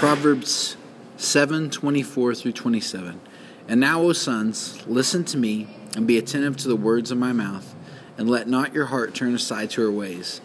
Proverbs 0.00 0.78
7 1.18 1.68
24 1.68 2.34
through 2.34 2.52
27. 2.52 3.20
And 3.68 3.78
now, 3.78 4.00
O 4.00 4.14
sons, 4.14 4.82
listen 4.86 5.26
to 5.26 5.36
me 5.36 5.66
and 5.94 6.06
be 6.06 6.16
attentive 6.16 6.56
to 6.56 6.68
the 6.68 6.74
words 6.74 7.10
of 7.10 7.18
my 7.18 7.34
mouth, 7.34 7.74
and 8.16 8.26
let 8.26 8.48
not 8.48 8.72
your 8.72 8.86
heart 8.86 9.14
turn 9.14 9.34
aside 9.34 9.68
to 9.72 9.82
her 9.82 9.90
ways. 9.90 10.40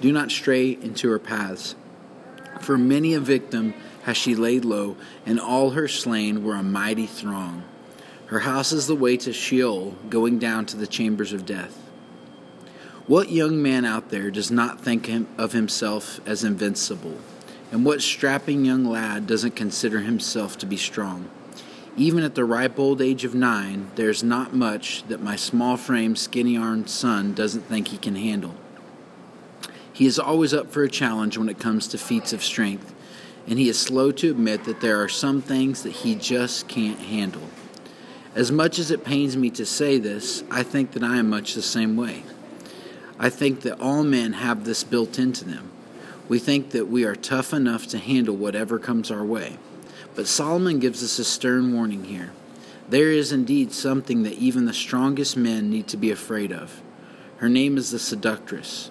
Do 0.00 0.10
not 0.10 0.32
stray 0.32 0.72
into 0.72 1.08
her 1.10 1.20
paths. 1.20 1.76
For 2.60 2.76
many 2.76 3.14
a 3.14 3.20
victim 3.20 3.74
has 4.02 4.16
she 4.16 4.34
laid 4.34 4.64
low, 4.64 4.96
and 5.24 5.38
all 5.38 5.70
her 5.70 5.86
slain 5.86 6.42
were 6.42 6.56
a 6.56 6.64
mighty 6.64 7.06
throng. 7.06 7.62
Her 8.26 8.40
house 8.40 8.72
is 8.72 8.88
the 8.88 8.96
way 8.96 9.16
to 9.18 9.32
Sheol, 9.32 9.94
going 10.10 10.40
down 10.40 10.66
to 10.66 10.76
the 10.76 10.88
chambers 10.88 11.32
of 11.32 11.46
death. 11.46 11.76
What 13.06 13.30
young 13.30 13.62
man 13.62 13.84
out 13.84 14.08
there 14.08 14.32
does 14.32 14.50
not 14.50 14.80
think 14.80 15.08
of 15.38 15.52
himself 15.52 16.18
as 16.26 16.42
invincible? 16.42 17.20
And 17.72 17.84
what 17.84 18.00
strapping 18.00 18.64
young 18.64 18.84
lad 18.84 19.26
doesn't 19.26 19.56
consider 19.56 20.00
himself 20.00 20.56
to 20.58 20.66
be 20.66 20.76
strong? 20.76 21.28
Even 21.96 22.22
at 22.22 22.34
the 22.34 22.44
ripe 22.44 22.78
old 22.78 23.00
age 23.00 23.24
of 23.24 23.34
nine, 23.34 23.90
there's 23.94 24.22
not 24.22 24.54
much 24.54 25.02
that 25.04 25.22
my 25.22 25.34
small 25.34 25.76
framed, 25.76 26.18
skinny 26.18 26.56
armed 26.56 26.90
son 26.90 27.32
doesn't 27.32 27.62
think 27.62 27.88
he 27.88 27.96
can 27.96 28.16
handle. 28.16 28.54
He 29.92 30.04
is 30.04 30.18
always 30.18 30.52
up 30.52 30.70
for 30.70 30.82
a 30.82 30.90
challenge 30.90 31.38
when 31.38 31.48
it 31.48 31.58
comes 31.58 31.88
to 31.88 31.98
feats 31.98 32.34
of 32.34 32.44
strength, 32.44 32.94
and 33.46 33.58
he 33.58 33.70
is 33.70 33.78
slow 33.78 34.12
to 34.12 34.30
admit 34.30 34.64
that 34.64 34.82
there 34.82 35.02
are 35.02 35.08
some 35.08 35.40
things 35.40 35.82
that 35.84 35.92
he 35.92 36.14
just 36.14 36.68
can't 36.68 36.98
handle. 36.98 37.48
As 38.34 38.52
much 38.52 38.78
as 38.78 38.90
it 38.90 39.04
pains 39.04 39.34
me 39.34 39.48
to 39.50 39.64
say 39.64 39.98
this, 39.98 40.44
I 40.50 40.62
think 40.62 40.92
that 40.92 41.02
I 41.02 41.16
am 41.16 41.30
much 41.30 41.54
the 41.54 41.62
same 41.62 41.96
way. 41.96 42.24
I 43.18 43.30
think 43.30 43.62
that 43.62 43.80
all 43.80 44.04
men 44.04 44.34
have 44.34 44.64
this 44.64 44.84
built 44.84 45.18
into 45.18 45.46
them. 45.46 45.70
We 46.28 46.38
think 46.38 46.70
that 46.70 46.88
we 46.88 47.04
are 47.04 47.14
tough 47.14 47.52
enough 47.52 47.86
to 47.88 47.98
handle 47.98 48.36
whatever 48.36 48.78
comes 48.78 49.10
our 49.10 49.24
way. 49.24 49.58
But 50.14 50.26
Solomon 50.26 50.78
gives 50.78 51.02
us 51.02 51.18
a 51.18 51.24
stern 51.24 51.72
warning 51.72 52.04
here. 52.04 52.32
There 52.88 53.10
is 53.10 53.32
indeed 53.32 53.72
something 53.72 54.22
that 54.22 54.34
even 54.34 54.64
the 54.64 54.72
strongest 54.72 55.36
men 55.36 55.70
need 55.70 55.88
to 55.88 55.96
be 55.96 56.10
afraid 56.10 56.52
of. 56.52 56.82
Her 57.38 57.48
name 57.48 57.76
is 57.76 57.90
the 57.90 57.98
seductress. 57.98 58.90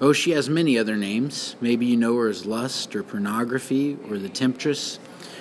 Oh, 0.00 0.12
she 0.12 0.30
has 0.32 0.48
many 0.48 0.78
other 0.78 0.96
names. 0.96 1.56
Maybe 1.60 1.86
you 1.86 1.96
know 1.96 2.16
her 2.16 2.28
as 2.28 2.46
lust 2.46 2.94
or 2.94 3.02
pornography 3.02 3.98
or 4.08 4.18
the 4.18 4.28
temptress. 4.28 4.98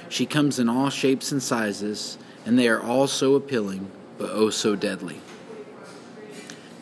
She 0.10 0.26
comes 0.26 0.60
in 0.60 0.70
all 0.70 0.90
shapes 0.90 1.32
and 1.32 1.42
sizes, 1.42 2.18
and 2.46 2.58
they 2.58 2.68
are 2.68 2.82
all 2.82 3.08
so 3.08 3.36
appealing, 3.36 3.90
but 4.18 4.30
oh 4.32 4.50
so 4.50 4.76
deadly. 4.76 5.22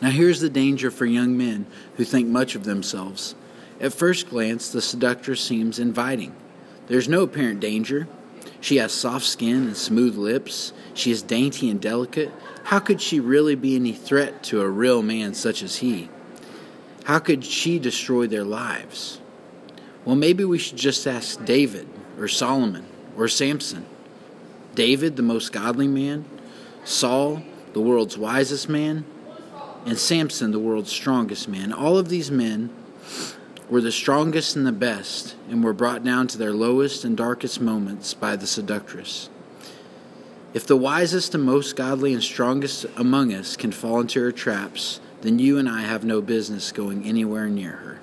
Now, 0.00 0.10
here's 0.10 0.40
the 0.40 0.50
danger 0.50 0.90
for 0.90 1.06
young 1.06 1.36
men 1.36 1.66
who 1.96 2.04
think 2.04 2.28
much 2.28 2.54
of 2.54 2.64
themselves. 2.64 3.34
At 3.80 3.92
first 3.92 4.30
glance, 4.30 4.70
the 4.70 4.80
seductress 4.80 5.40
seems 5.40 5.78
inviting. 5.78 6.34
There's 6.86 7.08
no 7.08 7.22
apparent 7.22 7.60
danger. 7.60 8.08
She 8.60 8.76
has 8.76 8.92
soft 8.92 9.26
skin 9.26 9.64
and 9.64 9.76
smooth 9.76 10.16
lips. 10.16 10.72
She 10.94 11.10
is 11.10 11.22
dainty 11.22 11.68
and 11.68 11.80
delicate. 11.80 12.32
How 12.64 12.78
could 12.78 13.00
she 13.00 13.20
really 13.20 13.54
be 13.54 13.76
any 13.76 13.92
threat 13.92 14.42
to 14.44 14.60
a 14.60 14.68
real 14.68 15.02
man 15.02 15.34
such 15.34 15.62
as 15.62 15.76
he? 15.76 16.08
How 17.04 17.18
could 17.18 17.44
she 17.44 17.78
destroy 17.78 18.26
their 18.26 18.44
lives? 18.44 19.20
Well, 20.04 20.16
maybe 20.16 20.44
we 20.44 20.58
should 20.58 20.78
just 20.78 21.06
ask 21.06 21.44
David 21.44 21.88
or 22.18 22.28
Solomon 22.28 22.86
or 23.16 23.28
Samson. 23.28 23.86
David, 24.74 25.16
the 25.16 25.22
most 25.22 25.52
godly 25.52 25.88
man, 25.88 26.24
Saul, 26.84 27.42
the 27.72 27.80
world's 27.80 28.16
wisest 28.16 28.68
man, 28.68 29.04
and 29.84 29.98
Samson, 29.98 30.50
the 30.50 30.58
world's 30.58 30.90
strongest 30.90 31.48
man. 31.48 31.72
All 31.72 31.98
of 31.98 32.08
these 32.08 32.30
men 32.30 32.70
were 33.68 33.80
the 33.80 33.92
strongest 33.92 34.56
and 34.56 34.66
the 34.66 34.72
best, 34.72 35.34
and 35.50 35.62
were 35.62 35.72
brought 35.72 36.04
down 36.04 36.26
to 36.28 36.38
their 36.38 36.52
lowest 36.52 37.04
and 37.04 37.16
darkest 37.16 37.60
moments 37.60 38.14
by 38.14 38.36
the 38.36 38.46
seductress. 38.46 39.28
If 40.54 40.66
the 40.66 40.76
wisest 40.76 41.34
and 41.34 41.44
most 41.44 41.76
godly 41.76 42.14
and 42.14 42.22
strongest 42.22 42.86
among 42.96 43.32
us 43.32 43.56
can 43.56 43.72
fall 43.72 44.00
into 44.00 44.20
her 44.20 44.32
traps, 44.32 45.00
then 45.20 45.38
you 45.38 45.58
and 45.58 45.68
I 45.68 45.82
have 45.82 46.04
no 46.04 46.22
business 46.22 46.72
going 46.72 47.04
anywhere 47.04 47.48
near 47.48 47.72
her. 47.72 48.00